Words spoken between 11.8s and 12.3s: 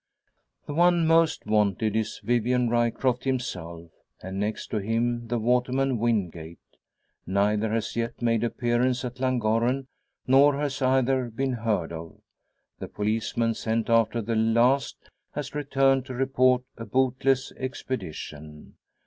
of.